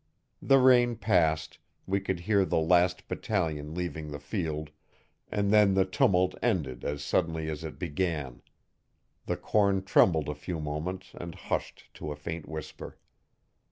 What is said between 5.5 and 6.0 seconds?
then the